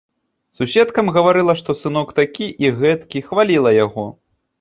Суседкам 0.59 1.11
гаварыла, 1.17 1.55
што 1.59 1.75
сынок 1.81 2.13
такі 2.21 2.47
і 2.65 2.71
гэткі, 2.79 3.21
хваліла 3.29 3.75
яго. 3.85 4.07